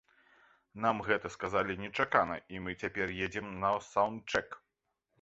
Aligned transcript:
Нам 0.85 1.01
гэта 1.09 1.31
сказалі 1.35 1.77
нечакана 1.83 2.41
і 2.57 2.65
мы 2.65 2.77
цяпер 2.81 3.17
едзем 3.29 3.55
на 3.63 3.75
саўндчэк. 3.93 4.63